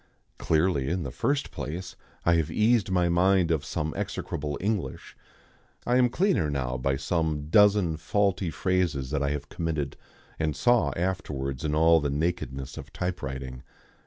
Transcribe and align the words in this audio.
Clearly, 0.39 0.89
in 0.89 1.03
the 1.03 1.11
first 1.11 1.51
place, 1.51 1.95
I 2.25 2.33
have 2.37 2.49
eased 2.49 2.89
my 2.89 3.07
mind 3.07 3.51
of 3.51 3.63
some 3.63 3.93
execrable 3.95 4.57
English. 4.59 5.15
I 5.85 5.97
am 5.97 6.09
cleaner 6.09 6.49
now 6.49 6.75
by 6.75 6.95
some 6.95 7.49
dozen 7.49 7.97
faulty 7.97 8.49
phrases 8.49 9.11
that 9.11 9.21
I 9.21 9.39
committed 9.49 9.97
and 10.39 10.55
saw 10.55 10.91
afterwards 10.95 11.63
in 11.63 11.75
all 11.75 11.99
the 11.99 12.09
nakedness 12.09 12.77
of 12.77 12.91
typewriting. 12.91 13.61